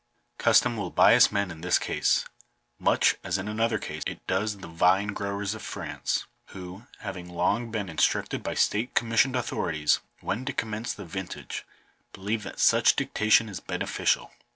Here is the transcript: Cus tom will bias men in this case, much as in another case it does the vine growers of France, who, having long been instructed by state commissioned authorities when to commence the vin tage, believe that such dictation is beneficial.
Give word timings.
Cus 0.39 0.59
tom 0.61 0.77
will 0.77 0.89
bias 0.89 1.31
men 1.31 1.51
in 1.51 1.61
this 1.61 1.77
case, 1.77 2.25
much 2.79 3.17
as 3.23 3.37
in 3.37 3.47
another 3.47 3.77
case 3.77 4.01
it 4.07 4.25
does 4.25 4.57
the 4.57 4.67
vine 4.67 5.09
growers 5.09 5.53
of 5.53 5.61
France, 5.61 6.25
who, 6.47 6.87
having 7.01 7.29
long 7.29 7.69
been 7.69 7.87
instructed 7.87 8.41
by 8.41 8.55
state 8.55 8.95
commissioned 8.95 9.35
authorities 9.35 9.99
when 10.19 10.43
to 10.45 10.53
commence 10.53 10.91
the 10.91 11.05
vin 11.05 11.27
tage, 11.27 11.65
believe 12.13 12.41
that 12.41 12.59
such 12.59 12.95
dictation 12.95 13.47
is 13.47 13.59
beneficial. 13.59 14.31